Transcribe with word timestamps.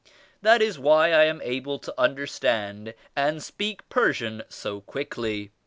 That 0.41 0.63
is 0.63 0.79
why 0.79 1.11
I 1.11 1.25
am 1.25 1.41
able 1.43 1.77
to 1.77 1.93
understand 1.95 2.95
and 3.15 3.43
speak 3.43 3.87
Persian 3.87 4.41
so 4.49 4.81
quickly. 4.81 5.51